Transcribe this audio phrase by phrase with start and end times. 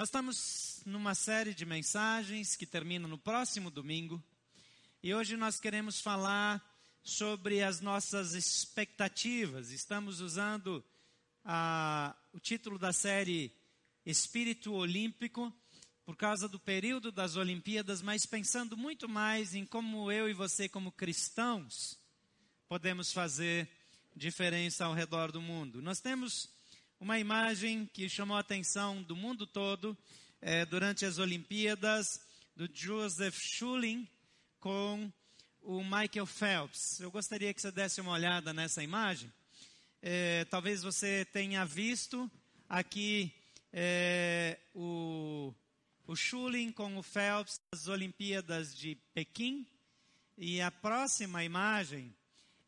[0.00, 4.24] Nós estamos numa série de mensagens que termina no próximo domingo.
[5.02, 6.64] E hoje nós queremos falar
[7.02, 9.70] sobre as nossas expectativas.
[9.70, 10.82] Estamos usando
[11.44, 13.54] a, o título da série
[14.06, 15.54] Espírito Olímpico
[16.06, 20.66] por causa do período das Olimpíadas, mas pensando muito mais em como eu e você,
[20.66, 21.98] como cristãos,
[22.66, 23.68] podemos fazer
[24.16, 25.82] diferença ao redor do mundo.
[25.82, 26.48] Nós temos
[27.00, 29.96] uma imagem que chamou a atenção do mundo todo
[30.38, 32.20] é, durante as Olimpíadas,
[32.54, 34.06] do Joseph Schulin
[34.60, 35.10] com
[35.62, 37.00] o Michael Phelps.
[37.00, 39.32] Eu gostaria que você desse uma olhada nessa imagem.
[40.02, 42.30] É, talvez você tenha visto
[42.68, 43.32] aqui
[43.72, 45.54] é, o,
[46.06, 46.14] o
[46.74, 49.66] com o Phelps nas Olimpíadas de Pequim.
[50.36, 52.14] E a próxima imagem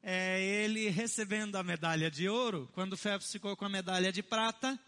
[0.03, 4.23] é ele recebendo a medalha de ouro, quando o Phelps ficou com a medalha de
[4.23, 4.79] prata,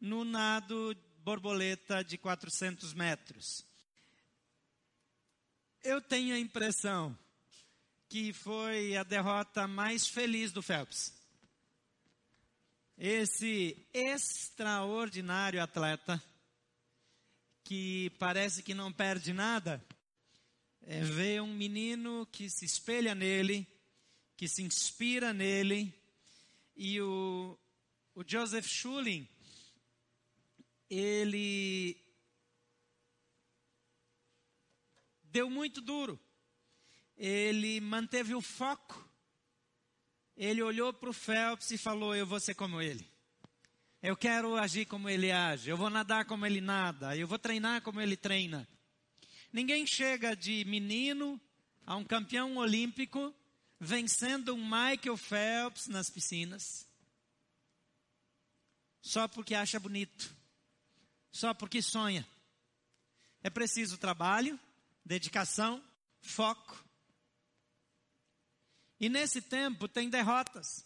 [0.00, 3.66] no nado borboleta de 400 metros.
[5.82, 7.16] Eu tenho a impressão
[8.08, 11.12] que foi a derrota mais feliz do Phelps.
[12.96, 16.22] Esse extraordinário atleta,
[17.64, 19.84] que parece que não perde nada,
[20.82, 23.66] é, vê um menino que se espelha nele,
[24.36, 25.92] que se inspira nele,
[26.76, 27.58] e o,
[28.14, 29.26] o Joseph Schulin,
[30.90, 31.96] ele
[35.24, 36.20] deu muito duro.
[37.16, 39.06] Ele manteve o foco.
[40.36, 43.08] Ele olhou para o Phelps e falou: Eu vou ser como ele.
[44.02, 45.70] Eu quero agir como ele age.
[45.70, 47.16] Eu vou nadar como ele nada.
[47.16, 48.68] Eu vou treinar como ele treina.
[49.50, 51.40] Ninguém chega de menino
[51.86, 53.34] a um campeão olímpico
[53.78, 56.86] vencendo um Michael Phelps nas piscinas,
[59.00, 60.34] só porque acha bonito,
[61.30, 62.26] só porque sonha.
[63.42, 64.58] É preciso trabalho,
[65.04, 65.82] dedicação,
[66.20, 66.84] foco.
[68.98, 70.84] E nesse tempo tem derrotas.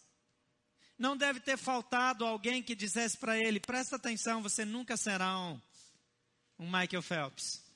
[0.97, 5.59] Não deve ter faltado alguém que dissesse para ele: presta atenção, você nunca será um,
[6.59, 7.70] um Michael Phelps.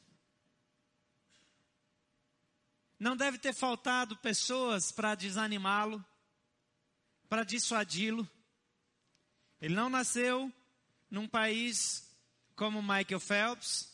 [3.00, 6.03] Não deve ter faltado pessoas para desanimá-lo,
[7.28, 8.29] para dissuadi-lo.
[9.59, 10.51] Ele não nasceu
[11.09, 12.05] num país
[12.55, 13.91] como Michael Phelps.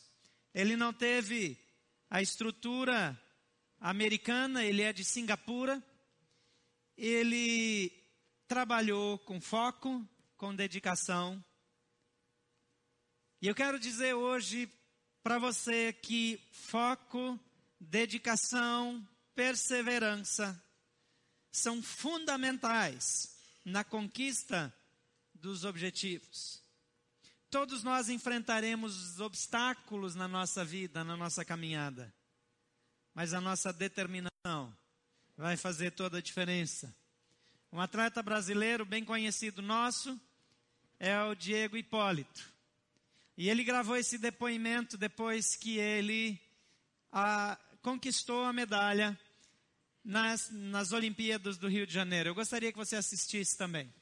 [0.54, 1.58] Ele não teve
[2.08, 3.20] a estrutura
[3.80, 5.82] americana, ele é de Singapura.
[6.96, 7.90] Ele
[8.46, 11.42] trabalhou com foco, com dedicação.
[13.40, 14.70] E eu quero dizer hoje
[15.22, 17.40] para você que foco,
[17.82, 20.60] dedicação, perseverança
[21.50, 24.72] são fundamentais na conquista
[25.34, 26.62] dos objetivos.
[27.50, 32.12] Todos nós enfrentaremos obstáculos na nossa vida, na nossa caminhada,
[33.14, 34.74] mas a nossa determinação
[35.36, 36.94] vai fazer toda a diferença.
[37.70, 40.18] Um atleta brasileiro bem conhecido nosso
[40.98, 42.50] é o Diego Hipólito.
[43.36, 46.40] E ele gravou esse depoimento depois que ele
[47.10, 49.18] a, conquistou a medalha
[50.04, 52.30] nas, nas Olimpíadas do Rio de Janeiro.
[52.30, 53.92] Eu gostaria que você assistisse também.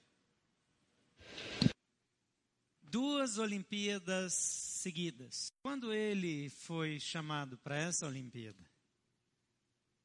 [2.83, 5.53] Duas Olimpíadas seguidas.
[5.63, 8.71] Quando ele foi chamado para essa Olimpíada,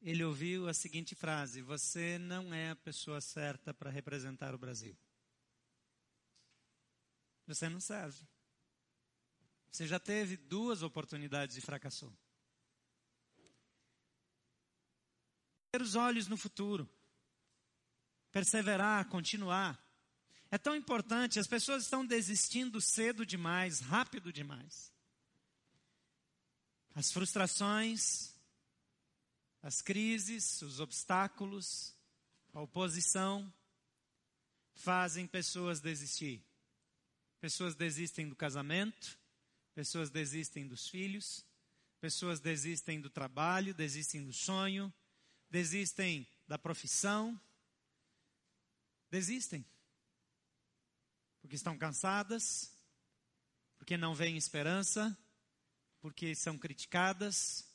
[0.02, 4.96] ele ouviu a seguinte frase: Você não é a pessoa certa para representar o Brasil.
[7.48, 8.28] Você não serve.
[9.72, 12.16] Você já teve duas oportunidades e fracassou.
[15.76, 16.90] Ter os olhos no futuro,
[18.32, 19.78] perseverar, continuar.
[20.50, 24.94] É tão importante, as pessoas estão desistindo cedo demais, rápido demais.
[26.94, 28.34] As frustrações,
[29.62, 31.94] as crises, os obstáculos,
[32.54, 33.54] a oposição
[34.76, 36.42] fazem pessoas desistir.
[37.42, 39.20] Pessoas desistem do casamento,
[39.74, 41.46] pessoas desistem dos filhos,
[42.00, 44.94] pessoas desistem do trabalho, desistem do sonho,
[45.50, 47.40] desistem da profissão,
[49.10, 49.66] desistem,
[51.42, 52.72] porque estão cansadas,
[53.78, 55.18] porque não veem esperança,
[56.02, 57.68] porque são criticadas.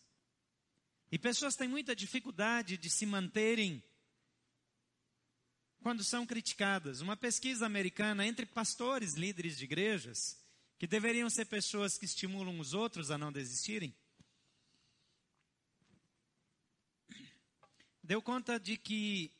[1.10, 3.82] E pessoas têm muita dificuldade de se manterem
[5.82, 7.00] quando são criticadas.
[7.00, 10.38] Uma pesquisa americana entre pastores, líderes de igrejas,
[10.78, 13.94] que deveriam ser pessoas que estimulam os outros a não desistirem,
[18.10, 19.30] deu conta de que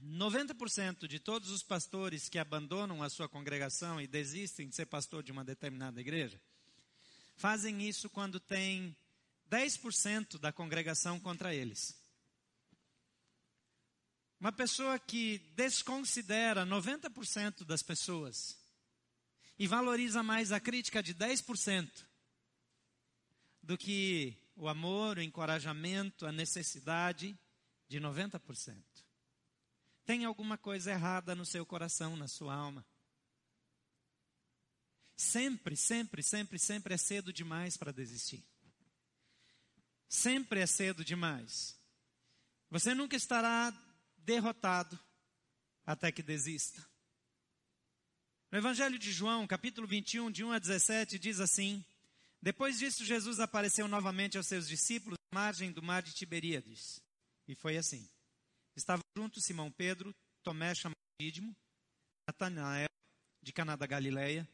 [0.00, 5.20] 90% de todos os pastores que abandonam a sua congregação e desistem de ser pastor
[5.20, 6.40] de uma determinada igreja
[7.34, 8.96] fazem isso quando tem
[9.50, 12.00] 10% da congregação contra eles.
[14.38, 18.56] Uma pessoa que desconsidera 90% das pessoas
[19.58, 21.90] e valoriza mais a crítica de 10%
[23.60, 27.36] do que o amor, o encorajamento, a necessidade
[27.92, 28.82] de 90%.
[30.06, 32.84] Tem alguma coisa errada no seu coração, na sua alma.
[35.14, 38.42] Sempre, sempre, sempre, sempre é cedo demais para desistir.
[40.08, 41.78] Sempre é cedo demais.
[42.70, 43.72] Você nunca estará
[44.16, 44.98] derrotado
[45.84, 46.84] até que desista.
[48.50, 51.84] No Evangelho de João, capítulo 21, de 1 a 17, diz assim:
[52.40, 57.02] Depois disso, Jesus apareceu novamente aos seus discípulos à margem do mar de Tiberíades.
[57.52, 58.08] E foi assim:
[58.74, 61.54] Estavam juntos Simão Pedro, Tomé chamado Dídimo,
[62.26, 62.88] Natanael,
[63.42, 64.48] de Caná da Galileia,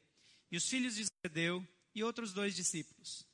[0.51, 1.65] e os filhos de Zebedeu
[1.95, 3.25] e outros dois discípulos.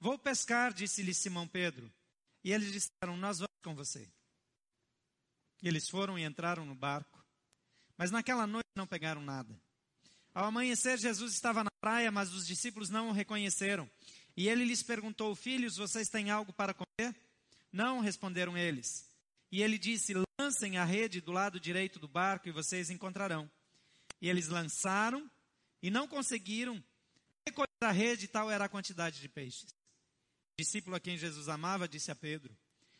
[0.00, 1.92] Vou pescar, disse-lhe Simão Pedro.
[2.42, 4.10] E eles disseram: Nós vamos com você.
[5.62, 7.24] E eles foram e entraram no barco.
[7.96, 9.56] Mas naquela noite não pegaram nada.
[10.34, 13.88] Ao amanhecer, Jesus estava na praia, mas os discípulos não o reconheceram.
[14.36, 17.14] E ele lhes perguntou: Filhos, vocês têm algo para comer?
[17.72, 19.08] Não, responderam eles.
[19.50, 23.50] E ele disse: Lancem a rede do lado direito do barco e vocês encontrarão.
[24.20, 25.30] E eles lançaram
[25.82, 26.82] e não conseguiram
[27.46, 29.70] recolher a rede, tal era a quantidade de peixes.
[30.52, 32.56] O discípulo a quem Jesus amava disse a Pedro: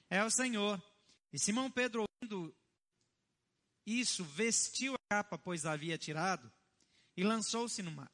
[0.09, 0.83] É o Senhor.
[1.33, 2.55] E Simão Pedro, ouvindo
[3.87, 6.53] isso, vestiu a capa, pois a havia tirado,
[7.17, 8.11] e lançou-se no mar.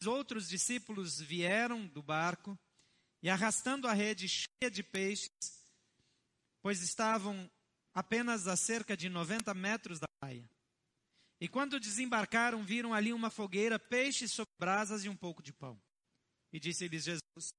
[0.00, 2.58] Os outros discípulos vieram do barco
[3.22, 5.30] e, arrastando a rede cheia de peixes,
[6.60, 7.50] pois estavam
[7.94, 10.48] apenas a cerca de 90 metros da praia.
[11.40, 15.80] E quando desembarcaram, viram ali uma fogueira, peixes sobre brasas e um pouco de pão.
[16.52, 17.52] E disse-lhes Jesus: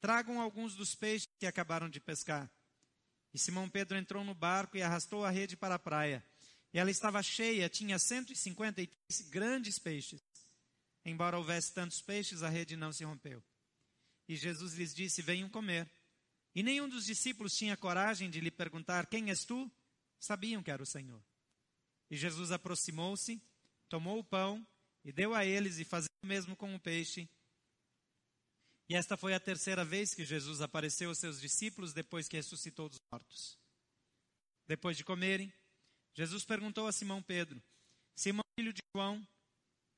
[0.00, 2.50] Tragam alguns dos peixes que acabaram de pescar.
[3.32, 6.24] E Simão Pedro entrou no barco e arrastou a rede para a praia.
[6.72, 10.20] E ela estava cheia, tinha 153 grandes peixes.
[11.04, 13.42] Embora houvesse tantos peixes, a rede não se rompeu.
[14.28, 15.90] E Jesus lhes disse: Venham comer.
[16.54, 19.70] E nenhum dos discípulos tinha coragem de lhe perguntar: Quem és tu?
[20.20, 21.22] Sabiam que era o Senhor.
[22.10, 23.40] E Jesus aproximou-se,
[23.88, 24.66] tomou o pão
[25.04, 27.28] e deu a eles, e fazia o mesmo com o peixe.
[28.88, 32.88] E esta foi a terceira vez que Jesus apareceu aos seus discípulos depois que ressuscitou
[32.88, 33.58] dos mortos.
[34.66, 35.52] Depois de comerem,
[36.14, 37.62] Jesus perguntou a Simão Pedro:
[38.16, 39.26] Simão, filho de João,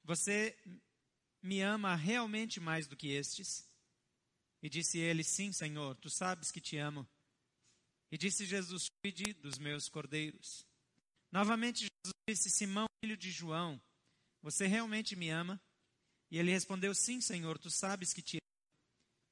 [0.04, 0.56] você
[1.42, 3.69] me ama realmente mais do que estes?
[4.62, 7.08] E disse ele: Sim, Senhor, tu sabes que te amo.
[8.10, 10.66] E disse Jesus: Cuide dos meus cordeiros.
[11.30, 13.80] Novamente Jesus disse: Simão, filho de João,
[14.42, 15.60] você realmente me ama?
[16.30, 18.40] E ele respondeu: Sim, Senhor, tu sabes que te amo.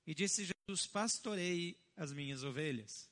[0.07, 3.11] E disse Jesus: Pastorei as minhas ovelhas.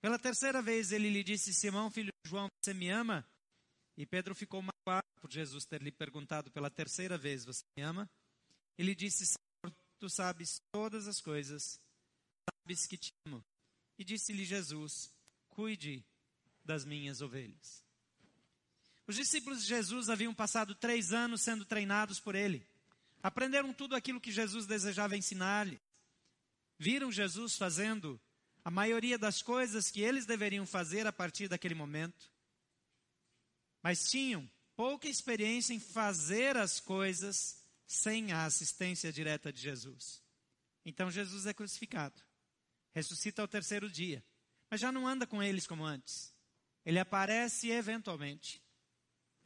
[0.00, 3.26] Pela terceira vez ele lhe disse: Simão, filho de João, você me ama?
[3.96, 8.10] E Pedro ficou magoado por Jesus ter lhe perguntado pela terceira vez: Você me ama?
[8.76, 9.34] Ele disse:
[10.04, 11.80] tu sabes todas as coisas,
[12.50, 13.42] sabes que te amo.
[13.98, 15.10] E disse-lhe Jesus:
[15.48, 16.04] Cuide
[16.62, 17.82] das minhas ovelhas.
[19.06, 22.66] Os discípulos de Jesus haviam passado três anos sendo treinados por ele.
[23.22, 25.80] Aprenderam tudo aquilo que Jesus desejava ensinar-lhes.
[26.78, 28.20] Viram Jesus fazendo
[28.62, 32.30] a maioria das coisas que eles deveriam fazer a partir daquele momento.
[33.82, 40.22] Mas tinham pouca experiência em fazer as coisas sem a assistência direta de Jesus.
[40.84, 42.20] Então Jesus é crucificado,
[42.92, 44.24] ressuscita ao terceiro dia,
[44.70, 46.34] mas já não anda com eles como antes.
[46.84, 48.62] Ele aparece eventualmente.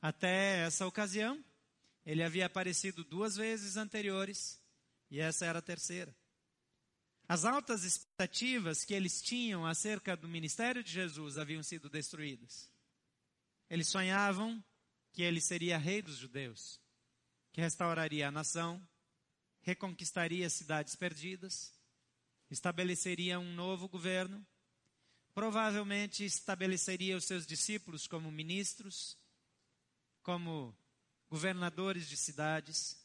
[0.00, 1.44] Até essa ocasião,
[2.04, 4.60] ele havia aparecido duas vezes anteriores
[5.10, 6.14] e essa era a terceira.
[7.28, 12.72] As altas expectativas que eles tinham acerca do ministério de Jesus haviam sido destruídas.
[13.68, 14.64] Eles sonhavam
[15.12, 16.80] que ele seria rei dos judeus,
[17.58, 18.80] que restauraria a nação,
[19.62, 21.74] reconquistaria cidades perdidas,
[22.48, 24.46] estabeleceria um novo governo,
[25.34, 29.18] provavelmente estabeleceria os seus discípulos como ministros,
[30.22, 30.72] como
[31.28, 32.96] governadores de cidades.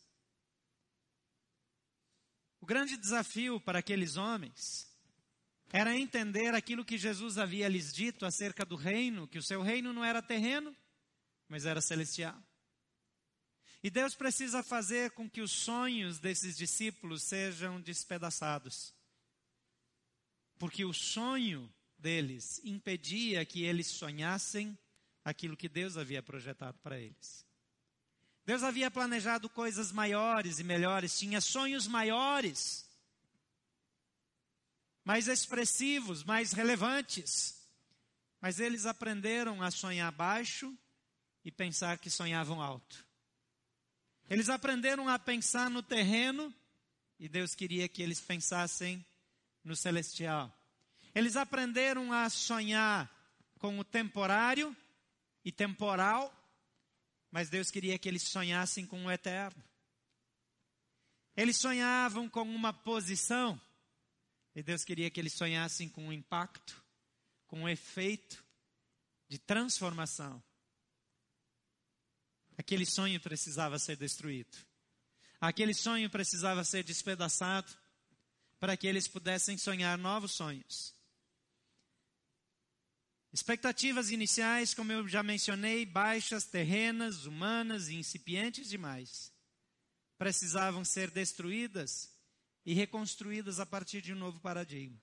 [2.62, 4.88] O grande desafio para aqueles homens
[5.72, 9.92] era entender aquilo que Jesus havia lhes dito acerca do reino, que o seu reino
[9.92, 10.78] não era terreno,
[11.50, 12.40] mas era celestial.
[13.84, 18.96] E Deus precisa fazer com que os sonhos desses discípulos sejam despedaçados.
[20.58, 24.78] Porque o sonho deles impedia que eles sonhassem
[25.26, 27.46] aquilo que Deus havia projetado para eles.
[28.46, 32.86] Deus havia planejado coisas maiores e melhores, tinha sonhos maiores,
[35.04, 37.62] mais expressivos, mais relevantes.
[38.40, 40.74] Mas eles aprenderam a sonhar baixo
[41.44, 43.06] e pensar que sonhavam alto.
[44.30, 46.54] Eles aprenderam a pensar no terreno
[47.20, 49.06] e Deus queria que eles pensassem
[49.64, 50.52] no celestial.
[51.14, 53.10] Eles aprenderam a sonhar
[53.60, 54.76] com o temporário
[55.46, 56.34] e temporal,
[57.32, 59.64] mas Deus queria que eles sonhassem com o eterno.
[61.36, 63.60] Eles sonhavam com uma posição,
[64.56, 66.84] e Deus queria que eles sonhassem com um impacto,
[67.48, 68.44] com um efeito
[69.28, 70.44] de transformação.
[72.64, 74.58] Aquele sonho precisava ser destruído.
[75.42, 77.70] Aquele sonho precisava ser despedaçado
[78.58, 80.96] para que eles pudessem sonhar novos sonhos.
[83.34, 89.34] Expectativas iniciais, como eu já mencionei, baixas, terrenas, humanas e incipientes demais,
[90.18, 92.18] precisavam ser destruídas
[92.66, 94.98] e reconstruídas a partir de um novo paradigma.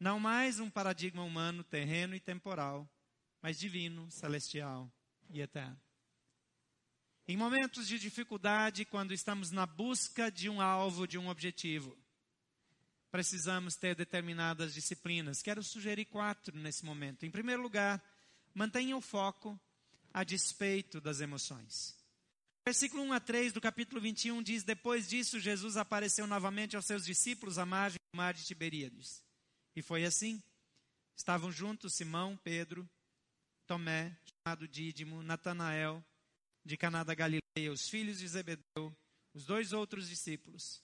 [0.00, 2.90] Não mais um paradigma humano, terreno e temporal,
[3.40, 4.92] mas divino, celestial
[5.30, 5.83] e eterno.
[7.26, 11.96] Em momentos de dificuldade, quando estamos na busca de um alvo, de um objetivo,
[13.10, 15.40] precisamos ter determinadas disciplinas.
[15.40, 17.24] Quero sugerir quatro nesse momento.
[17.24, 18.02] Em primeiro lugar,
[18.52, 19.58] mantenha o foco
[20.12, 21.96] a despeito das emoções.
[22.62, 27.06] Versículo 1 a 3 do capítulo 21 diz: Depois disso, Jesus apareceu novamente aos seus
[27.06, 29.24] discípulos à margem do mar de Tiberíades.
[29.74, 30.42] E foi assim.
[31.16, 32.88] Estavam juntos Simão, Pedro,
[33.66, 34.14] Tomé,
[34.44, 36.04] chamado Dídimo, Natanael,
[36.64, 38.96] de Caná da Galileia, os filhos de Zebedeu,
[39.34, 40.82] os dois outros discípulos.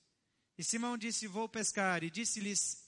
[0.58, 2.04] E Simão disse: Vou pescar.
[2.04, 2.84] E disse-lhes: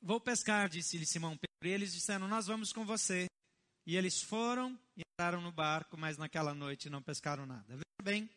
[0.00, 1.68] Vou pescar, disse-lhe Simão Pedro.
[1.68, 3.26] E eles disseram: Nós vamos com você.
[3.84, 7.64] E eles foram e entraram no barco, mas naquela noite não pescaram nada.
[7.68, 8.30] Veja bem,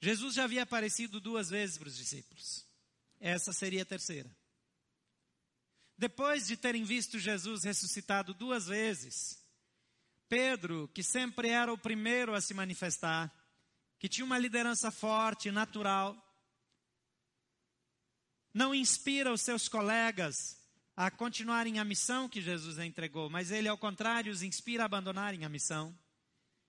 [0.00, 2.66] Jesus já havia aparecido duas vezes para os discípulos.
[3.20, 4.30] Essa seria a terceira.
[5.96, 9.43] Depois de terem visto Jesus ressuscitado duas vezes,
[10.28, 13.32] Pedro, que sempre era o primeiro a se manifestar,
[13.98, 16.16] que tinha uma liderança forte, natural,
[18.52, 20.56] não inspira os seus colegas
[20.96, 25.44] a continuarem a missão que Jesus entregou, mas ele, ao contrário, os inspira a abandonarem
[25.44, 25.96] a missão.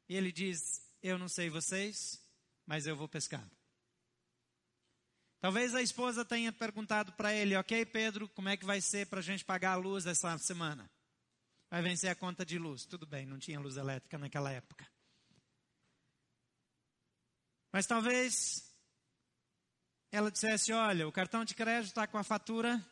[0.10, 2.20] E ele diz: Eu não sei vocês,
[2.66, 3.48] mas eu vou pescar.
[5.40, 9.20] Talvez a esposa tenha perguntado para ele: Ok, Pedro, como é que vai ser para
[9.20, 10.90] a gente pagar a luz essa semana?
[11.70, 12.86] Vai vencer a conta de luz.
[12.86, 14.88] Tudo bem, não tinha luz elétrica naquela época.
[17.72, 18.74] Mas talvez
[20.12, 22.84] ela dissesse: Olha, o cartão de crédito está com a fatura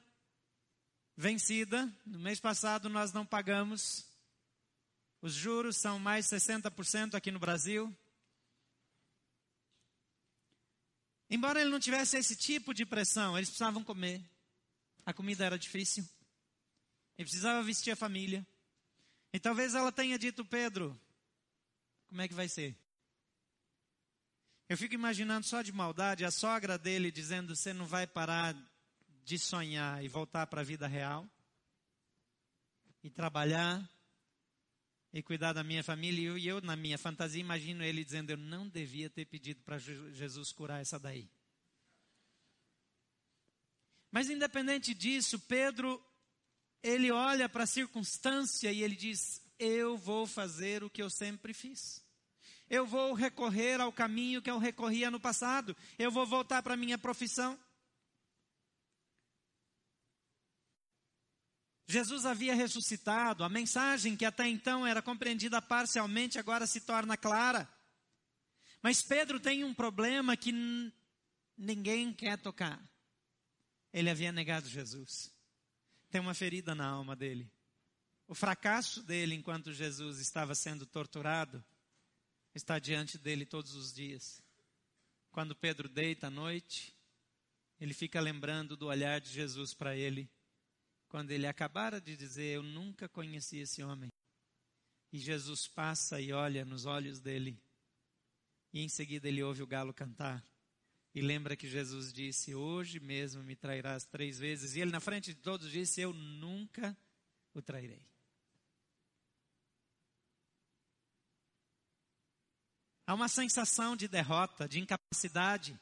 [1.16, 1.92] vencida.
[2.06, 4.06] No mês passado nós não pagamos.
[5.22, 7.96] Os juros são mais 60% aqui no Brasil.
[11.30, 14.22] Embora ele não tivesse esse tipo de pressão, eles precisavam comer.
[15.06, 16.04] A comida era difícil.
[17.18, 18.46] Ele precisava vestir a família.
[19.34, 20.98] E talvez ela tenha dito, Pedro,
[22.08, 22.78] como é que vai ser?
[24.70, 28.56] Eu fico imaginando só de maldade a sogra dele dizendo: Você não vai parar
[29.26, 31.28] de sonhar e voltar para a vida real?
[33.04, 33.84] E trabalhar
[35.12, 36.38] e cuidar da minha família.
[36.38, 40.52] E eu, na minha fantasia, imagino ele dizendo: Eu não devia ter pedido para Jesus
[40.52, 41.30] curar essa daí.
[44.12, 46.00] Mas independente disso, Pedro,
[46.84, 51.54] ele olha para a circunstância e ele diz: Eu vou fazer o que eu sempre
[51.54, 52.04] fiz
[52.70, 56.78] eu vou recorrer ao caminho que eu recorria no passado, eu vou voltar para a
[56.78, 57.60] minha profissão.
[61.86, 67.70] Jesus havia ressuscitado, a mensagem que até então era compreendida parcialmente agora se torna clara.
[68.82, 70.52] Mas Pedro tem um problema que
[71.58, 72.82] ninguém quer tocar.
[73.92, 75.33] Ele havia negado Jesus.
[76.14, 77.52] Tem uma ferida na alma dele.
[78.28, 81.66] O fracasso dele enquanto Jesus estava sendo torturado
[82.54, 84.40] está diante dele todos os dias.
[85.32, 86.96] Quando Pedro deita à noite,
[87.80, 90.30] ele fica lembrando do olhar de Jesus para ele,
[91.10, 94.12] quando ele acabara de dizer: Eu nunca conheci esse homem.
[95.12, 97.60] E Jesus passa e olha nos olhos dele,
[98.72, 100.46] e em seguida ele ouve o galo cantar.
[101.14, 104.76] E lembra que Jesus disse: Hoje mesmo me trairás três vezes.
[104.76, 106.98] E ele, na frente de todos, disse: Eu nunca
[107.54, 108.02] o trairei.
[113.06, 115.80] Há uma sensação de derrota, de incapacidade,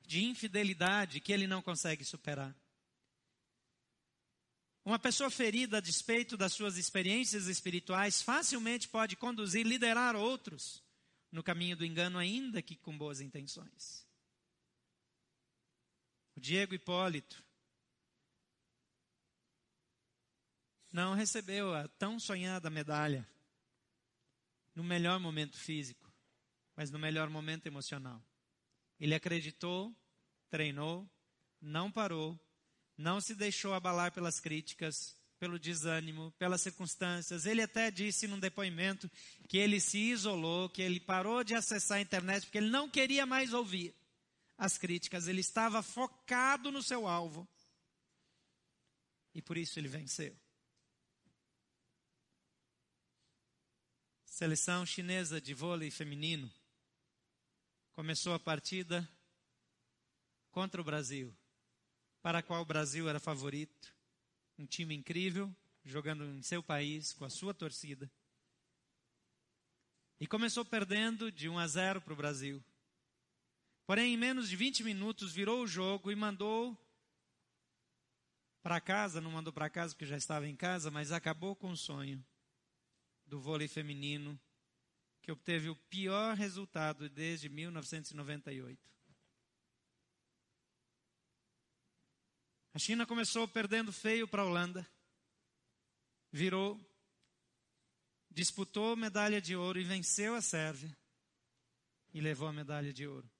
[0.00, 2.56] de infidelidade que ele não consegue superar.
[4.84, 10.82] Uma pessoa ferida a despeito das suas experiências espirituais facilmente pode conduzir, liderar outros
[11.30, 14.03] no caminho do engano, ainda que com boas intenções.
[16.36, 17.42] O Diego Hipólito
[20.92, 23.28] não recebeu a tão sonhada medalha
[24.74, 26.12] no melhor momento físico,
[26.76, 28.22] mas no melhor momento emocional.
[28.98, 29.94] Ele acreditou,
[30.50, 31.08] treinou,
[31.60, 32.38] não parou,
[32.96, 37.46] não se deixou abalar pelas críticas, pelo desânimo, pelas circunstâncias.
[37.46, 39.10] Ele até disse num depoimento
[39.48, 43.26] que ele se isolou, que ele parou de acessar a internet porque ele não queria
[43.26, 43.94] mais ouvir
[44.56, 47.48] as críticas, ele estava focado no seu alvo.
[49.34, 50.36] E por isso ele venceu.
[54.24, 56.52] Seleção chinesa de vôlei feminino
[57.92, 59.08] começou a partida
[60.50, 61.34] contra o Brasil
[62.20, 63.94] para a qual o Brasil era favorito.
[64.58, 68.10] Um time incrível, jogando em seu país, com a sua torcida.
[70.18, 72.64] E começou perdendo de 1 a 0 para o Brasil.
[73.86, 76.76] Porém, em menos de 20 minutos, virou o jogo e mandou
[78.62, 81.76] para casa, não mandou para casa porque já estava em casa, mas acabou com o
[81.76, 82.24] sonho
[83.26, 84.40] do vôlei feminino,
[85.20, 88.80] que obteve o pior resultado desde 1998.
[92.72, 94.86] A China começou perdendo feio para a Holanda,
[96.32, 96.80] virou,
[98.30, 100.96] disputou medalha de ouro e venceu a Sérvia
[102.14, 103.33] e levou a medalha de ouro.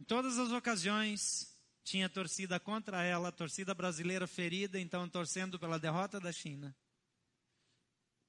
[0.00, 6.18] Em todas as ocasiões, tinha torcida contra ela, torcida brasileira ferida, então torcendo pela derrota
[6.18, 6.74] da China.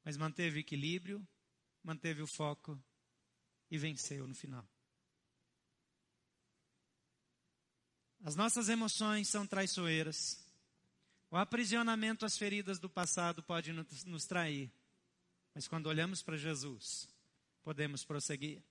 [0.03, 1.25] Mas manteve o equilíbrio,
[1.83, 2.79] manteve o foco
[3.71, 4.67] e venceu no final.
[8.23, 10.43] As nossas emoções são traiçoeiras.
[11.29, 14.71] O aprisionamento às feridas do passado pode nos trair.
[15.53, 17.07] Mas quando olhamos para Jesus,
[17.63, 18.63] podemos prosseguir.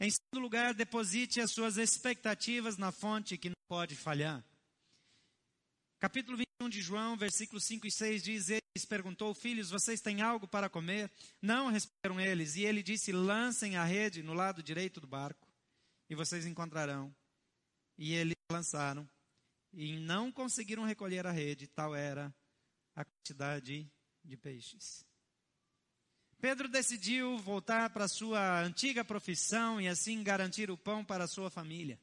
[0.00, 4.44] Em segundo lugar, deposite as suas expectativas na fonte que não pode falhar.
[6.00, 10.20] Capítulo 21 de João, versículos 5 e 6 diz: Ele lhes perguntou, filhos, vocês têm
[10.20, 11.10] algo para comer?
[11.40, 12.56] Não, responderam eles.
[12.56, 15.48] E ele disse: Lancem a rede no lado direito do barco,
[16.10, 17.14] e vocês encontrarão.
[17.96, 19.08] E eles lançaram
[19.72, 22.34] e não conseguiram recolher a rede, tal era
[22.94, 23.90] a quantidade
[24.24, 25.04] de peixes.
[26.44, 31.98] Pedro decidiu voltar para sua antiga profissão e assim garantir o pão para sua família.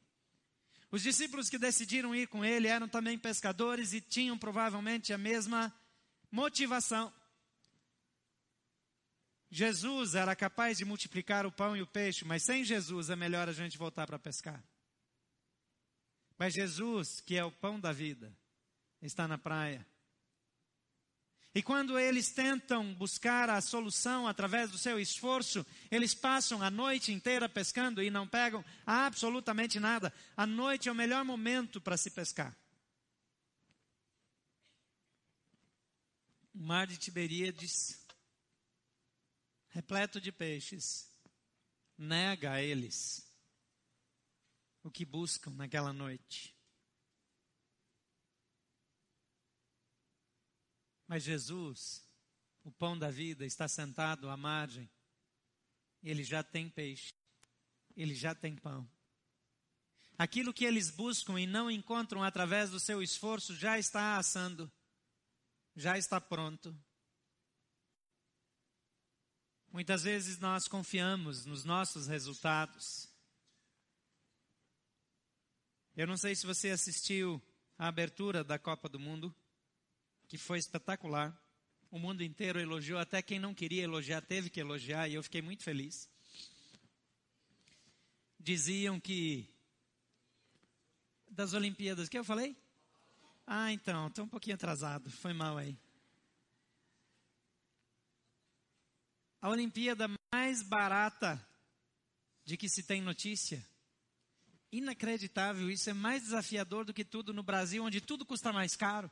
[0.90, 5.72] Os discípulos que decidiram ir com ele eram também pescadores e tinham provavelmente a mesma
[6.28, 7.14] motivação.
[9.48, 13.48] Jesus era capaz de multiplicar o pão e o peixe, mas sem Jesus é melhor
[13.48, 14.60] a gente voltar para pescar.
[16.36, 18.36] Mas Jesus, que é o pão da vida,
[19.00, 19.86] está na praia.
[21.54, 27.12] E quando eles tentam buscar a solução através do seu esforço, eles passam a noite
[27.12, 30.12] inteira pescando e não pegam absolutamente nada.
[30.34, 32.56] A noite é o melhor momento para se pescar.
[36.54, 38.02] O mar de Tiberíades,
[39.68, 41.06] repleto de peixes,
[41.98, 43.30] nega a eles
[44.82, 46.54] o que buscam naquela noite.
[51.12, 52.02] Mas Jesus,
[52.64, 54.88] o pão da vida, está sentado à margem.
[56.02, 57.12] Ele já tem peixe.
[57.94, 58.90] Ele já tem pão.
[60.16, 64.72] Aquilo que eles buscam e não encontram através do seu esforço já está assando.
[65.76, 66.74] Já está pronto.
[69.70, 73.06] Muitas vezes nós confiamos nos nossos resultados.
[75.94, 77.38] Eu não sei se você assistiu
[77.76, 79.36] a abertura da Copa do Mundo,
[80.32, 81.38] que foi espetacular.
[81.90, 85.42] O mundo inteiro elogiou, até quem não queria elogiar teve que elogiar, e eu fiquei
[85.42, 86.08] muito feliz.
[88.40, 89.46] Diziam que
[91.28, 92.56] das Olimpíadas, que eu falei?
[93.46, 95.76] Ah, então, estou um pouquinho atrasado, foi mal aí.
[99.38, 101.46] A Olimpíada mais barata
[102.42, 103.62] de que se tem notícia
[104.72, 105.70] inacreditável.
[105.70, 109.10] Isso é mais desafiador do que tudo no Brasil, onde tudo custa mais caro.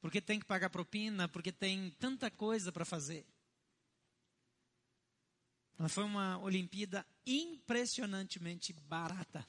[0.00, 3.26] Porque tem que pagar propina, porque tem tanta coisa para fazer.
[5.78, 9.46] Ela foi uma Olimpíada impressionantemente barata.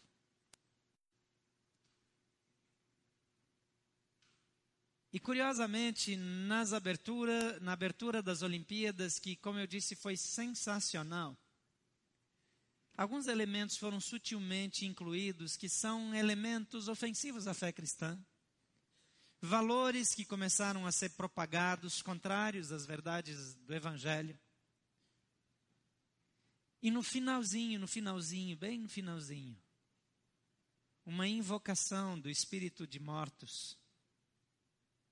[5.13, 11.37] E curiosamente, nas abertura, na abertura das Olimpíadas, que como eu disse foi sensacional,
[12.95, 18.17] alguns elementos foram sutilmente incluídos que são elementos ofensivos à fé cristã.
[19.41, 24.39] Valores que começaram a ser propagados contrários às verdades do Evangelho.
[26.81, 29.59] E no finalzinho, no finalzinho, bem no finalzinho,
[31.05, 33.77] uma invocação do espírito de mortos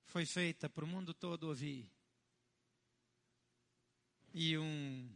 [0.05, 1.91] foi feita para o mundo todo ouvir.
[4.33, 5.15] E um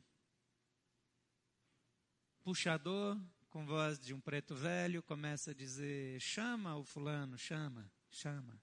[2.43, 8.62] puxador com voz de um preto velho começa a dizer: chama o fulano, chama, chama.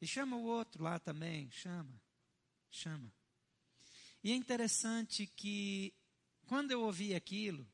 [0.00, 2.00] E chama o outro lá também, chama,
[2.70, 3.12] chama.
[4.24, 5.94] E é interessante que
[6.46, 7.66] quando eu ouvi aquilo,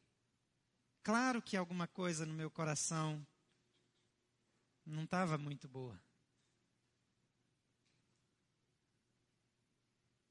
[1.02, 3.24] claro que alguma coisa no meu coração
[4.84, 6.00] não estava muito boa.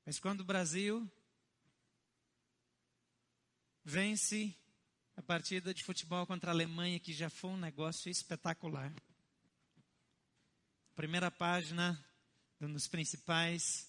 [0.05, 1.09] Mas quando o Brasil
[3.83, 4.55] vence
[5.15, 8.93] a partida de futebol contra a Alemanha, que já foi um negócio espetacular.
[10.95, 12.01] Primeira página,
[12.57, 13.85] nos principais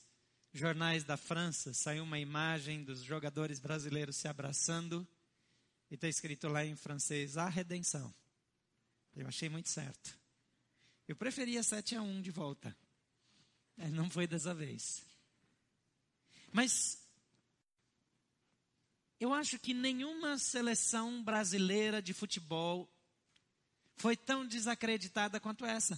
[0.52, 5.06] jornais da França, saiu uma imagem dos jogadores brasileiros se abraçando
[5.88, 8.12] e está escrito lá em francês: A redenção.
[9.14, 10.18] Eu achei muito certo.
[11.06, 12.76] Eu preferia 7 a 1 de volta.
[13.92, 15.06] Não foi dessa vez.
[16.52, 17.00] Mas
[19.20, 22.92] eu acho que nenhuma seleção brasileira de futebol
[23.94, 25.96] foi tão desacreditada quanto essa.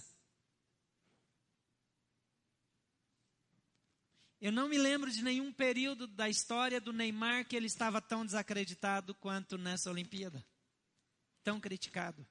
[4.41, 8.25] Eu não me lembro de nenhum período da história do Neymar que ele estava tão
[8.25, 10.45] desacreditado quanto nessa Olimpíada.
[11.43, 12.25] Tão criticado.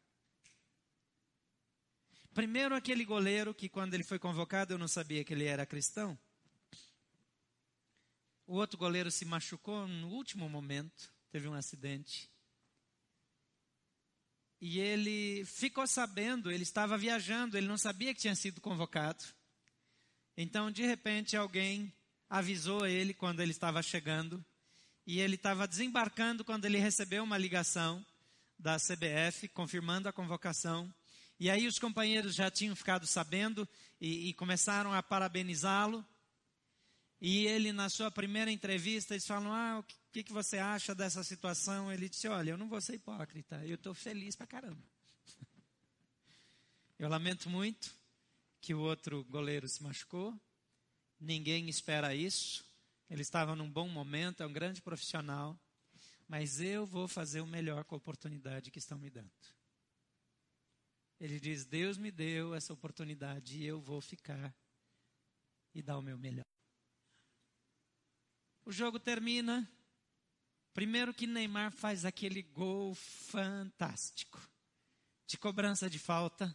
[2.33, 6.19] Primeiro, aquele goleiro que, quando ele foi convocado, eu não sabia que ele era cristão.
[8.47, 12.31] O outro goleiro se machucou no último momento, teve um acidente.
[14.61, 19.23] E ele ficou sabendo, ele estava viajando, ele não sabia que tinha sido convocado.
[20.37, 21.93] Então, de repente, alguém
[22.29, 24.45] avisou ele quando ele estava chegando.
[25.07, 28.05] E ele estava desembarcando quando ele recebeu uma ligação
[28.59, 30.93] da CBF confirmando a convocação.
[31.41, 33.67] E aí os companheiros já tinham ficado sabendo
[34.01, 36.05] e, e começaram a parabenizá-lo.
[37.21, 41.23] E ele, na sua primeira entrevista, eles falam: Ah, o que, que você acha dessa
[41.23, 41.93] situação?
[41.93, 44.83] Ele disse: Olha, eu não vou ser hipócrita, eu estou feliz pra caramba.
[46.99, 47.95] Eu lamento muito
[48.61, 50.37] que o outro goleiro se machucou.
[51.21, 52.65] Ninguém espera isso.
[53.11, 55.59] Ele estava num bom momento, é um grande profissional.
[56.27, 59.31] Mas eu vou fazer o melhor com a oportunidade que estão me dando.
[61.19, 64.55] Ele diz: Deus me deu essa oportunidade e eu vou ficar
[65.75, 66.45] e dar o meu melhor.
[68.65, 69.69] O jogo termina.
[70.75, 74.39] Primeiro que Neymar faz aquele gol fantástico
[75.27, 76.55] de cobrança de falta.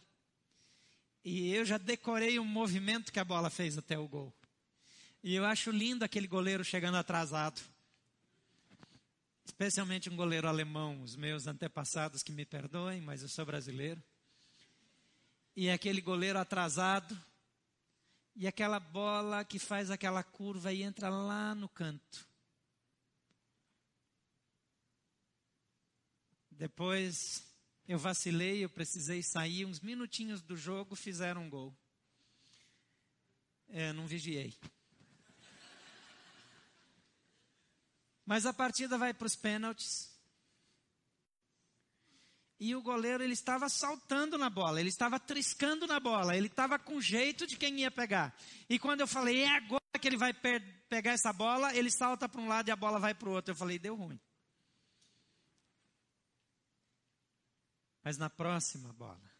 [1.22, 4.32] E eu já decorei o movimento que a bola fez até o gol.
[5.26, 7.58] E eu acho lindo aquele goleiro chegando atrasado.
[9.42, 14.02] Especialmente um goleiro alemão, os meus antepassados que me perdoem, mas eu sou brasileiro.
[15.56, 17.18] E aquele goleiro atrasado,
[18.36, 22.28] e aquela bola que faz aquela curva e entra lá no canto.
[26.50, 27.42] Depois
[27.88, 31.74] eu vacilei, eu precisei sair, uns minutinhos do jogo fizeram um gol.
[33.70, 34.54] É, não vigiei.
[38.24, 40.14] Mas a partida vai para os pênaltis.
[42.58, 46.78] E o goleiro ele estava saltando na bola, ele estava triscando na bola, ele estava
[46.78, 48.34] com jeito de quem ia pegar.
[48.68, 50.32] E quando eu falei, é agora que ele vai
[50.88, 53.52] pegar essa bola, ele salta para um lado e a bola vai para o outro.
[53.52, 54.20] Eu falei, deu ruim.
[58.02, 59.30] Mas na próxima bola,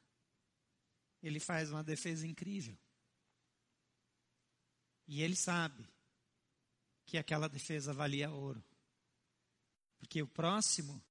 [1.22, 2.76] ele faz uma defesa incrível.
[5.06, 5.86] E ele sabe
[7.06, 8.62] que aquela defesa valia ouro.
[10.04, 11.02] Porque o próximo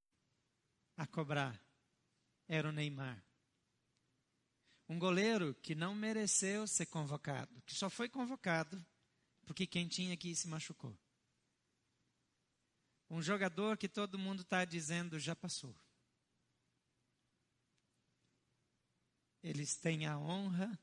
[0.95, 1.60] a cobrar
[2.47, 3.25] era o Neymar.
[4.88, 8.86] Um goleiro que não mereceu ser convocado, que só foi convocado
[9.47, 10.95] porque quem tinha aqui se machucou.
[13.10, 15.75] Um jogador que todo mundo está dizendo já passou.
[19.41, 20.79] Eles têm a honra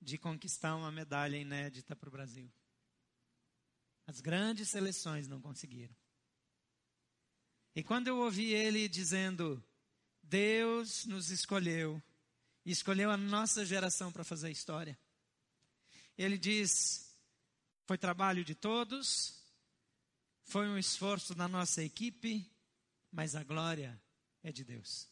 [0.00, 2.50] de conquistar uma medalha inédita para o Brasil.
[4.06, 5.99] As grandes seleções não conseguiram.
[7.74, 9.62] E quando eu ouvi ele dizendo:
[10.22, 12.02] Deus nos escolheu,
[12.64, 14.98] e escolheu a nossa geração para fazer história.
[16.16, 17.16] Ele diz:
[17.86, 19.42] foi trabalho de todos,
[20.44, 22.50] foi um esforço da nossa equipe,
[23.10, 24.00] mas a glória
[24.42, 25.08] é de Deus.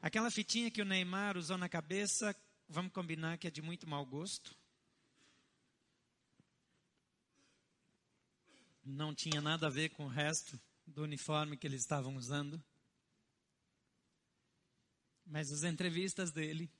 [0.00, 2.36] Aquela fitinha que o Neymar usou na cabeça
[2.68, 4.56] vamos combinar que é de muito mau gosto.
[8.84, 12.62] Não tinha nada a ver com o resto do uniforme que eles estavam usando.
[15.26, 16.70] Mas as entrevistas dele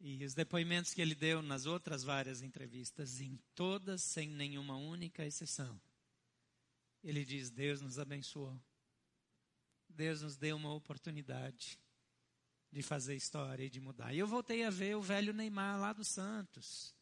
[0.00, 5.24] e os depoimentos que ele deu nas outras várias entrevistas, em todas, sem nenhuma única
[5.24, 5.80] exceção,
[7.02, 8.60] ele diz: Deus nos abençoou.
[9.88, 11.78] Deus nos deu uma oportunidade
[12.70, 14.12] de fazer história e de mudar.
[14.12, 16.94] E eu voltei a ver o velho Neymar lá do Santos,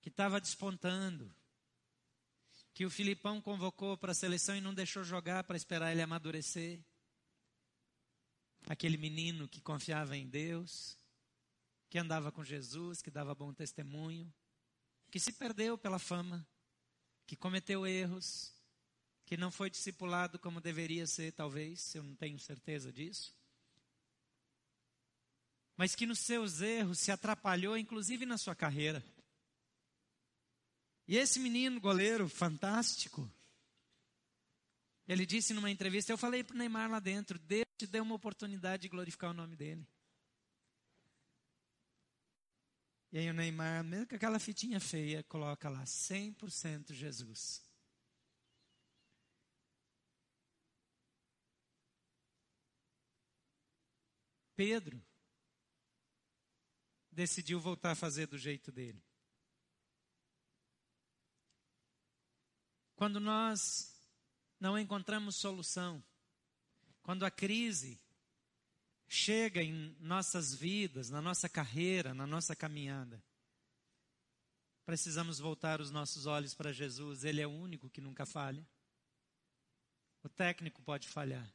[0.00, 1.34] que estava despontando,
[2.78, 6.78] que o Filipão convocou para a seleção e não deixou jogar para esperar ele amadurecer.
[8.68, 10.96] Aquele menino que confiava em Deus,
[11.90, 14.32] que andava com Jesus, que dava bom testemunho,
[15.10, 16.46] que se perdeu pela fama,
[17.26, 18.52] que cometeu erros,
[19.26, 23.34] que não foi discipulado como deveria ser, talvez, eu não tenho certeza disso.
[25.76, 29.04] Mas que nos seus erros se atrapalhou, inclusive na sua carreira.
[31.08, 33.26] E esse menino goleiro fantástico,
[35.08, 38.14] ele disse numa entrevista: Eu falei para o Neymar lá dentro, Deus te deu uma
[38.14, 39.88] oportunidade de glorificar o nome dele.
[43.10, 47.66] E aí o Neymar, mesmo com aquela fitinha feia, coloca lá 100% Jesus.
[54.54, 55.02] Pedro
[57.10, 59.07] decidiu voltar a fazer do jeito dele.
[62.98, 63.96] Quando nós
[64.58, 66.02] não encontramos solução,
[67.00, 67.96] quando a crise
[69.06, 73.22] chega em nossas vidas, na nossa carreira, na nossa caminhada,
[74.84, 78.68] precisamos voltar os nossos olhos para Jesus, Ele é o único que nunca falha.
[80.24, 81.48] O técnico pode falhar,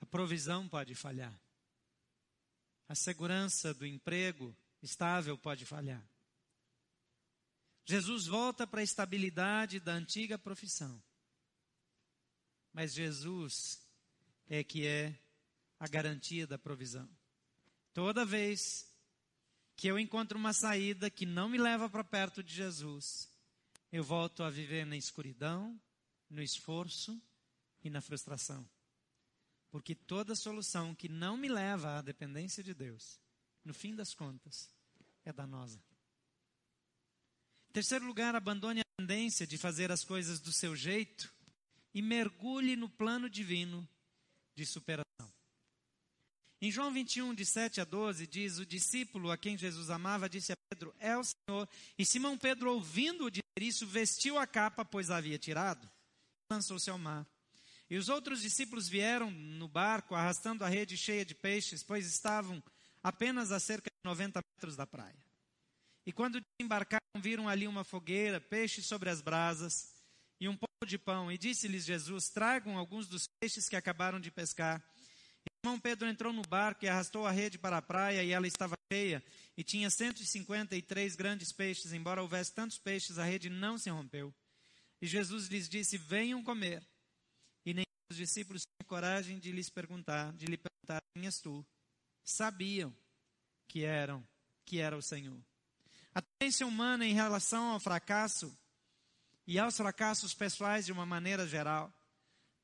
[0.00, 1.36] a provisão pode falhar.
[2.88, 6.11] A segurança do emprego estável pode falhar.
[7.84, 11.02] Jesus volta para a estabilidade da antiga profissão.
[12.72, 13.82] Mas Jesus
[14.48, 15.18] é que é
[15.78, 17.08] a garantia da provisão.
[17.92, 18.86] Toda vez
[19.76, 23.28] que eu encontro uma saída que não me leva para perto de Jesus,
[23.90, 25.78] eu volto a viver na escuridão,
[26.30, 27.20] no esforço
[27.82, 28.66] e na frustração.
[29.70, 33.18] Porque toda solução que não me leva à dependência de Deus,
[33.64, 34.70] no fim das contas,
[35.24, 35.82] é danosa.
[37.72, 41.32] Terceiro lugar, abandone a tendência de fazer as coisas do seu jeito
[41.94, 43.88] e mergulhe no plano divino
[44.54, 45.32] de superação.
[46.60, 50.52] Em João 21, de 7 a 12, diz: O discípulo a quem Jesus amava disse
[50.52, 51.66] a Pedro: É o Senhor.
[51.98, 55.90] E Simão Pedro, ouvindo-o dizer isso, vestiu a capa, pois a havia tirado,
[56.50, 57.26] lançou-se ao mar.
[57.88, 62.62] E os outros discípulos vieram no barco, arrastando a rede cheia de peixes, pois estavam
[63.02, 65.31] apenas a cerca de 90 metros da praia.
[66.04, 69.92] E quando desembarcaram, viram ali uma fogueira, peixes sobre as brasas
[70.40, 71.30] e um pouco de pão.
[71.30, 74.82] E disse-lhes Jesus: Tragam alguns dos peixes que acabaram de pescar.
[75.64, 78.74] Simão Pedro entrou no barco e arrastou a rede para a praia, e ela estava
[78.92, 79.22] cheia,
[79.56, 81.92] e tinha 153 grandes peixes.
[81.92, 84.34] Embora houvesse tantos peixes, a rede não se rompeu.
[85.00, 86.84] E Jesus lhes disse: Venham comer.
[87.64, 91.64] E nem os discípulos tinham coragem de lhes perguntar, de lhe perguntar: Quem és tu?
[92.24, 92.94] Sabiam
[93.68, 94.26] que eram,
[94.64, 95.40] que era o Senhor.
[96.14, 98.56] A tendência humana em relação ao fracasso
[99.46, 101.92] e aos fracassos pessoais de uma maneira geral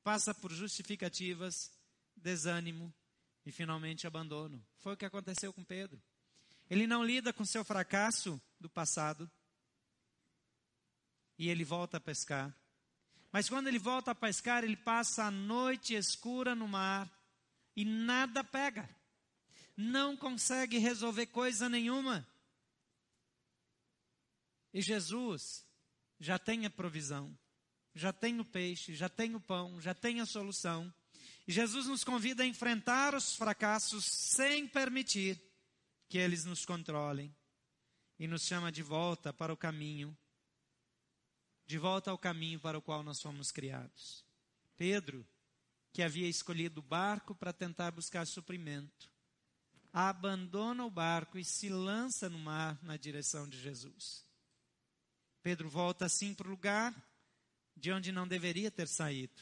[0.03, 1.71] passa por justificativas,
[2.15, 2.93] desânimo
[3.45, 4.63] e finalmente abandono.
[4.77, 6.01] Foi o que aconteceu com Pedro.
[6.69, 9.29] Ele não lida com seu fracasso do passado
[11.37, 12.53] e ele volta a pescar.
[13.31, 17.09] Mas quando ele volta a pescar, ele passa a noite escura no mar
[17.75, 18.89] e nada pega.
[19.75, 22.27] Não consegue resolver coisa nenhuma.
[24.73, 25.65] E Jesus
[26.19, 27.37] já tem a provisão,
[27.93, 30.93] já tem o peixe, já tem o pão, já tem a solução.
[31.47, 35.41] E Jesus nos convida a enfrentar os fracassos sem permitir
[36.07, 37.33] que eles nos controlem.
[38.19, 40.15] E nos chama de volta para o caminho
[41.69, 44.25] de volta ao caminho para o qual nós fomos criados.
[44.75, 45.23] Pedro,
[45.93, 49.07] que havia escolhido o barco para tentar buscar suprimento,
[49.93, 54.25] abandona o barco e se lança no mar na direção de Jesus.
[55.41, 56.93] Pedro volta assim para o lugar
[57.75, 59.41] de onde não deveria ter saído,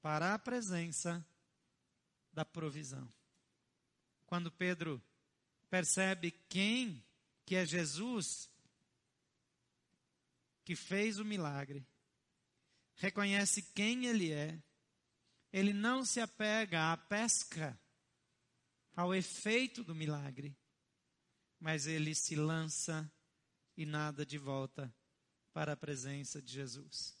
[0.00, 1.24] para a presença
[2.32, 3.08] da provisão.
[4.26, 5.00] Quando Pedro
[5.70, 7.04] percebe quem
[7.46, 8.50] que é Jesus,
[10.64, 11.86] que fez o milagre,
[12.96, 14.60] reconhece quem ele é,
[15.52, 17.78] ele não se apega à pesca
[18.96, 20.56] ao efeito do milagre,
[21.60, 23.10] mas ele se lança
[23.76, 24.92] e nada de volta
[25.52, 27.14] para a presença de Jesus.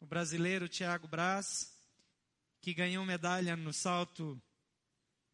[0.00, 1.72] O brasileiro Tiago Braz,
[2.60, 4.40] que ganhou medalha no salto,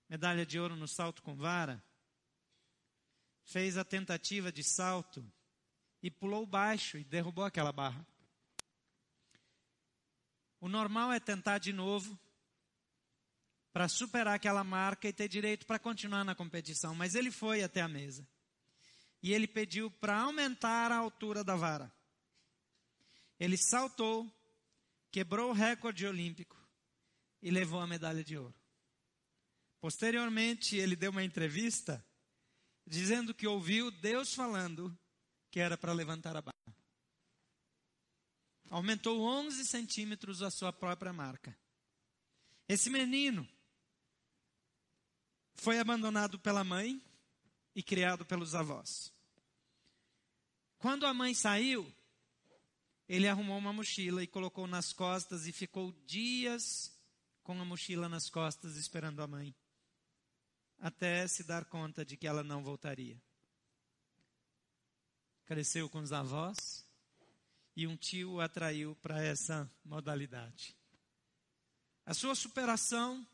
[0.08, 1.82] medalha de ouro no salto com vara,
[3.44, 5.24] fez a tentativa de salto
[6.02, 8.06] e pulou baixo e derrubou aquela barra.
[10.60, 12.18] O normal é tentar de novo
[13.72, 17.82] para superar aquela marca e ter direito para continuar na competição, mas ele foi até
[17.82, 18.26] a mesa.
[19.26, 21.92] E ele pediu para aumentar a altura da vara.
[23.40, 24.32] Ele saltou,
[25.10, 26.56] quebrou o recorde olímpico
[27.42, 28.54] e levou a medalha de ouro.
[29.80, 32.06] Posteriormente, ele deu uma entrevista
[32.86, 34.96] dizendo que ouviu Deus falando
[35.50, 36.78] que era para levantar a barra.
[38.70, 41.58] Aumentou 11 centímetros a sua própria marca.
[42.68, 43.44] Esse menino
[45.56, 47.04] foi abandonado pela mãe
[47.74, 49.15] e criado pelos avós.
[50.78, 51.90] Quando a mãe saiu,
[53.08, 56.92] ele arrumou uma mochila e colocou nas costas e ficou dias
[57.42, 59.54] com a mochila nas costas esperando a mãe
[60.78, 63.20] até se dar conta de que ela não voltaria.
[65.44, 66.84] Cresceu com os avós
[67.74, 70.76] e um tio o atraiu para essa modalidade.
[72.04, 73.26] A sua superação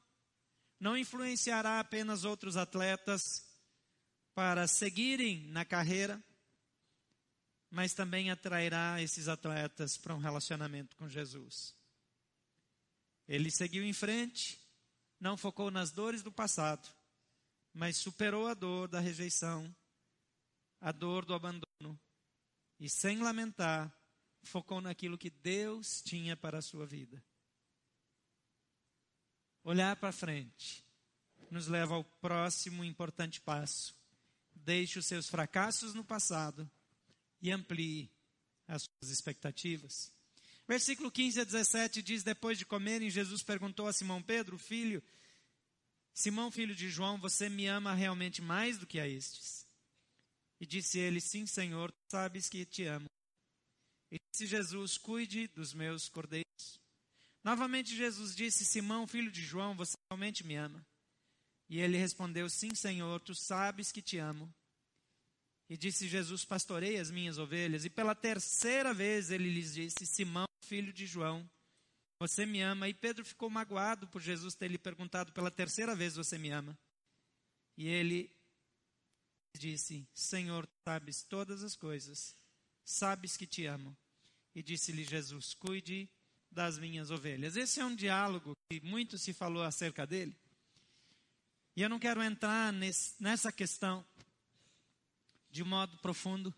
[0.79, 3.47] não influenciará apenas outros atletas
[4.35, 6.23] para seguirem na carreira,
[7.73, 11.75] mas também atrairá esses atletas para um relacionamento com Jesus.
[13.27, 14.61] Ele seguiu em frente,
[15.19, 16.87] não focou nas dores do passado,
[17.73, 19.75] mas superou a dor da rejeição,
[20.83, 21.99] a dor do abandono,
[22.79, 23.91] e sem lamentar,
[24.43, 27.25] focou naquilo que Deus tinha para a sua vida.
[29.65, 30.85] Olhar para frente
[31.51, 33.95] nos leva ao próximo importante passo.
[34.55, 36.71] Deixe os seus fracassos no passado
[37.43, 38.11] e amplie
[38.67, 40.11] as suas expectativas.
[40.67, 45.03] Versículo 15 a 17 diz: Depois de comerem, Jesus perguntou a Simão Pedro, filho
[46.15, 49.67] Simão, filho de João, você me ama realmente mais do que a estes?
[50.61, 53.09] E disse ele: Sim, Senhor, tu sabes que te amo.
[54.11, 56.81] E disse Jesus: Cuide dos meus cordeiros.
[57.43, 60.87] Novamente Jesus disse: Simão, filho de João, você realmente me ama?
[61.69, 64.53] E ele respondeu: Sim, Senhor, tu sabes que te amo.
[65.73, 67.87] E disse Jesus: Pastorei as minhas ovelhas.
[67.87, 71.51] E pela terceira vez ele lhes disse: Simão, filho de João,
[72.21, 72.91] você me ama?
[72.91, 76.79] E Pedro ficou magoado por Jesus ter lhe perguntado pela terceira vez: Você me ama?
[77.79, 78.31] E ele
[79.59, 82.37] disse: Senhor, sabes todas as coisas,
[82.85, 83.97] sabes que te amo.
[84.55, 86.07] E disse-lhe Jesus: Cuide
[86.51, 87.57] das minhas ovelhas.
[87.57, 90.37] Esse é um diálogo que muito se falou acerca dele.
[91.75, 94.05] E eu não quero entrar nesse, nessa questão
[95.53, 96.53] de modo profundo,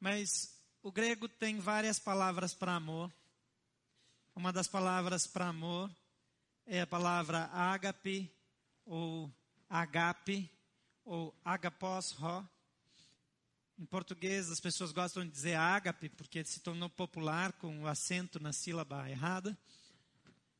[0.00, 3.12] mas o grego tem várias palavras para amor.
[4.34, 5.88] Uma das palavras para amor
[6.66, 8.28] é a palavra ágape,
[8.84, 9.32] ou
[9.70, 10.50] agape,
[11.04, 12.46] ou agapós ro.
[13.78, 18.40] Em português, as pessoas gostam de dizer ágape, porque se tornou popular com o acento
[18.40, 19.56] na sílaba errada.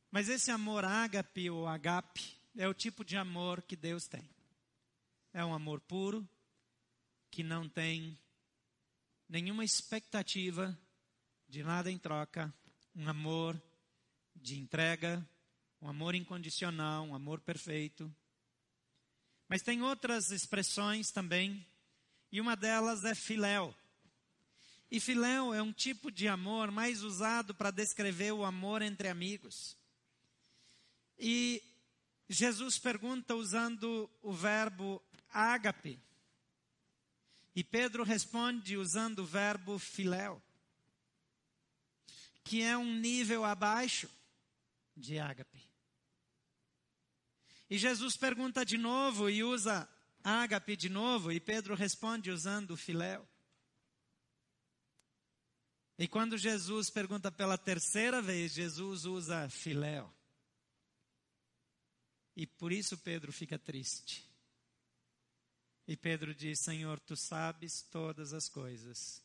[0.09, 4.29] Mas esse amor ágape ou agape é o tipo de amor que Deus tem.
[5.33, 6.27] É um amor puro,
[7.31, 8.17] que não tem
[9.27, 10.77] nenhuma expectativa
[11.47, 12.53] de nada em troca,
[12.95, 13.61] um amor
[14.35, 15.27] de entrega,
[15.81, 18.13] um amor incondicional, um amor perfeito.
[19.47, 21.65] Mas tem outras expressões também,
[22.31, 23.75] e uma delas é filéu.
[24.91, 29.77] E filéu é um tipo de amor mais usado para descrever o amor entre amigos.
[31.17, 31.61] E
[32.27, 35.99] Jesus pergunta usando o verbo ágape.
[37.59, 40.41] E Pedro responde usando o verbo filéu,
[42.41, 44.09] que é um nível abaixo
[44.95, 45.61] de ágape.
[47.69, 49.89] E Jesus pergunta de novo e usa
[50.23, 53.27] ágape de novo, e Pedro responde usando filéu.
[55.97, 60.09] E quando Jesus pergunta pela terceira vez, Jesus usa filéu.
[62.37, 64.28] E por isso Pedro fica triste.
[65.89, 69.23] E Pedro diz: Senhor, tu sabes todas as coisas.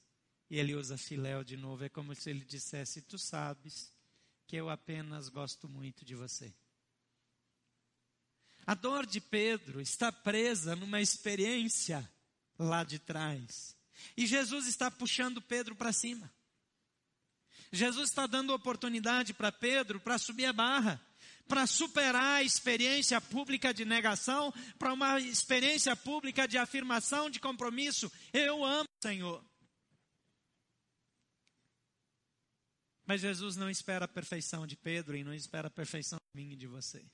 [0.48, 1.84] E ele usa filéu de novo.
[1.84, 3.92] É como se ele dissesse: Tu sabes
[4.46, 6.54] que eu apenas gosto muito de você.
[8.66, 12.10] A dor de Pedro está presa numa experiência
[12.58, 13.76] lá de trás.
[14.16, 16.32] E Jesus está puxando Pedro para cima.
[17.70, 20.98] Jesus está dando oportunidade para Pedro para subir a barra,
[21.46, 28.10] para superar a experiência pública de negação, para uma experiência pública de afirmação, de compromisso.
[28.32, 29.44] Eu amo o Senhor.
[33.06, 36.52] Mas Jesus não espera a perfeição de Pedro e não espera a perfeição de mim
[36.52, 37.04] e de você.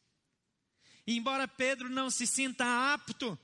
[1.06, 3.38] E embora Pedro não se sinta apto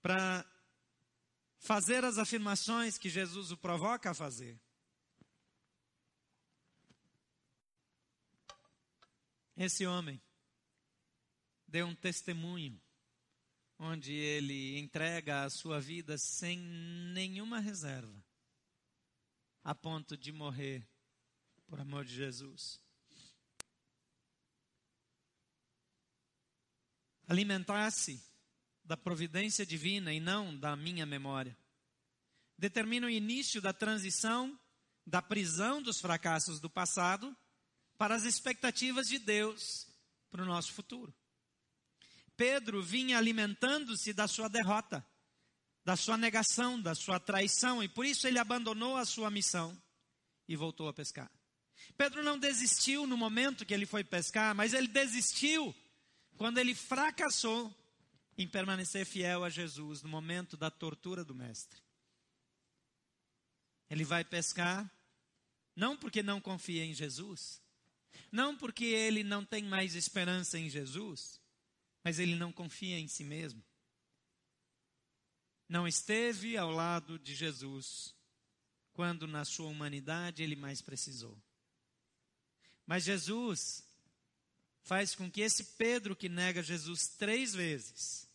[0.00, 0.46] para
[1.58, 4.58] fazer as afirmações que Jesus o provoca a fazer,
[9.64, 10.18] esse homem
[11.68, 12.80] deu um testemunho
[13.78, 18.24] onde ele entrega a sua vida sem nenhuma reserva
[19.62, 20.88] a ponto de morrer
[21.66, 22.80] por amor de Jesus.
[27.28, 28.18] Alimentar-se
[28.82, 31.54] da providência divina e não da minha memória
[32.56, 34.58] determina o início da transição
[35.06, 37.36] da prisão dos fracassos do passado
[38.00, 39.86] para as expectativas de Deus
[40.30, 41.14] para o nosso futuro.
[42.34, 45.06] Pedro vinha alimentando-se da sua derrota
[45.84, 49.76] da sua negação, da sua traição, e por isso ele abandonou a sua missão
[50.46, 51.30] e voltou a pescar.
[51.96, 55.74] Pedro não desistiu no momento que ele foi pescar, mas ele desistiu
[56.36, 57.74] quando ele fracassou
[58.36, 61.82] em permanecer fiel a Jesus no momento da tortura do Mestre.
[63.88, 64.88] Ele vai pescar,
[65.74, 67.59] não porque não confia em Jesus,
[68.30, 71.40] não porque ele não tem mais esperança em Jesus,
[72.04, 73.62] mas ele não confia em si mesmo
[75.70, 78.12] não esteve ao lado de Jesus
[78.92, 81.40] quando na sua humanidade ele mais precisou.
[82.84, 83.84] Mas Jesus
[84.82, 88.28] faz com que esse Pedro que nega Jesus três vezes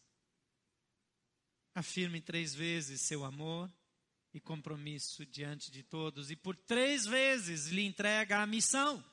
[1.74, 3.70] afirme três vezes seu amor
[4.34, 9.04] e compromisso diante de todos e por três vezes lhe entrega a missão.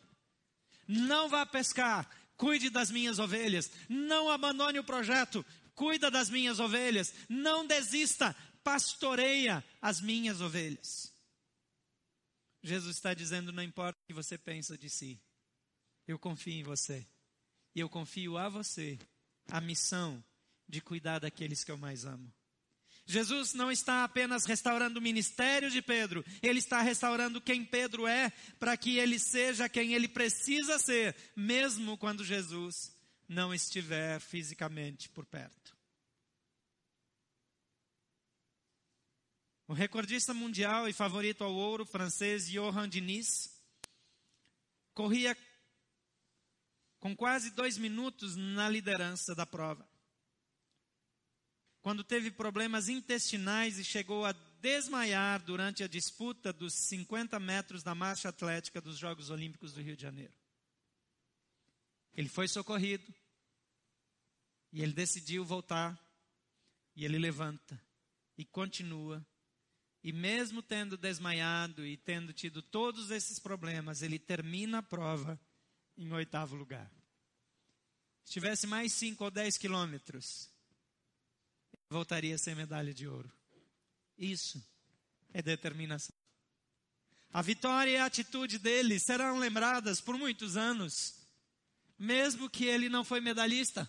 [0.86, 7.14] Não vá pescar, cuide das minhas ovelhas, não abandone o projeto, cuida das minhas ovelhas,
[7.28, 11.12] não desista, pastoreia as minhas ovelhas.
[12.62, 15.20] Jesus está dizendo: não importa o que você pensa de si,
[16.06, 17.06] eu confio em você.
[17.74, 18.98] E eu confio a você
[19.50, 20.22] a missão
[20.68, 22.32] de cuidar daqueles que eu mais amo.
[23.04, 28.30] Jesus não está apenas restaurando o ministério de Pedro, ele está restaurando quem Pedro é,
[28.58, 32.94] para que ele seja quem ele precisa ser, mesmo quando Jesus
[33.28, 35.76] não estiver fisicamente por perto.
[39.66, 43.50] O recordista mundial e favorito ao ouro francês Johan Diniz
[44.92, 45.36] corria
[47.00, 49.91] com quase dois minutos na liderança da prova.
[51.82, 57.94] Quando teve problemas intestinais e chegou a desmaiar durante a disputa dos 50 metros da
[57.94, 60.32] marcha atlética dos Jogos Olímpicos do Rio de Janeiro.
[62.14, 63.12] Ele foi socorrido,
[64.72, 66.00] e ele decidiu voltar.
[66.96, 67.80] E ele levanta
[68.36, 69.24] e continua.
[70.02, 75.40] E mesmo tendo desmaiado e tendo tido todos esses problemas, ele termina a prova
[75.96, 76.90] em oitavo lugar.
[78.24, 80.51] Se tivesse mais cinco ou dez quilômetros,
[81.92, 83.30] voltaria a ser medalha de ouro.
[84.18, 84.60] Isso
[85.32, 86.14] é determinação.
[87.32, 91.14] A vitória e a atitude dele serão lembradas por muitos anos,
[91.98, 93.88] mesmo que ele não foi medalhista.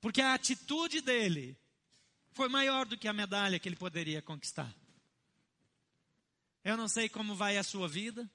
[0.00, 1.58] Porque a atitude dele
[2.32, 4.72] foi maior do que a medalha que ele poderia conquistar.
[6.64, 8.30] Eu não sei como vai a sua vida.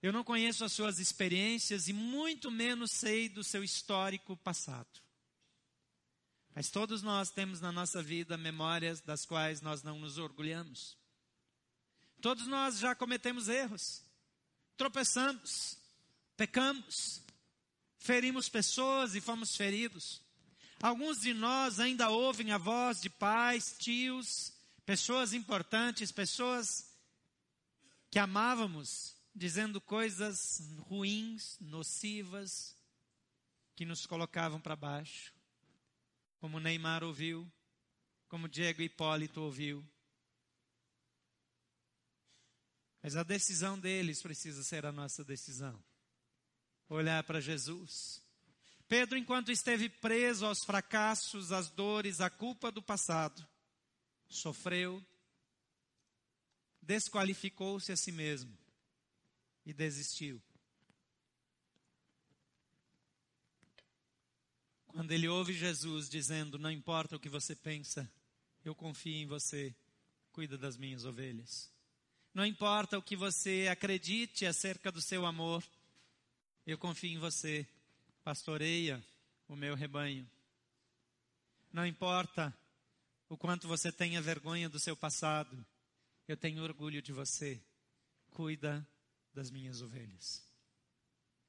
[0.00, 5.07] Eu não conheço as suas experiências e muito menos sei do seu histórico passado.
[6.58, 10.96] Mas todos nós temos na nossa vida memórias das quais nós não nos orgulhamos.
[12.20, 14.02] Todos nós já cometemos erros,
[14.76, 15.78] tropeçamos,
[16.36, 17.22] pecamos,
[17.96, 20.20] ferimos pessoas e fomos feridos.
[20.82, 24.52] Alguns de nós ainda ouvem a voz de pais, tios,
[24.84, 26.92] pessoas importantes, pessoas
[28.10, 32.74] que amávamos, dizendo coisas ruins, nocivas,
[33.76, 35.37] que nos colocavam para baixo.
[36.38, 37.50] Como Neymar ouviu,
[38.28, 39.84] como Diego Hipólito ouviu.
[43.02, 45.82] Mas a decisão deles precisa ser a nossa decisão.
[46.88, 48.22] Olhar para Jesus
[48.88, 53.46] Pedro, enquanto esteve preso aos fracassos, às dores, à culpa do passado,
[54.26, 55.04] sofreu,
[56.80, 58.56] desqualificou-se a si mesmo
[59.66, 60.42] e desistiu.
[64.88, 68.10] Quando ele ouve Jesus dizendo: Não importa o que você pensa,
[68.64, 69.74] eu confio em você,
[70.32, 71.70] cuida das minhas ovelhas.
[72.34, 75.64] Não importa o que você acredite acerca do seu amor,
[76.66, 77.66] eu confio em você.
[78.22, 79.02] Pastoreia
[79.48, 80.28] o meu rebanho.
[81.72, 82.54] Não importa
[83.28, 85.64] o quanto você tenha vergonha do seu passado,
[86.26, 87.60] eu tenho orgulho de você.
[88.30, 88.86] Cuida
[89.34, 90.47] das minhas ovelhas.